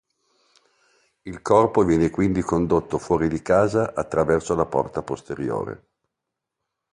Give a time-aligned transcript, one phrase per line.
[1.21, 5.85] Il corpo viene quindi condotto fuori di casa attraverso la porta posteriore.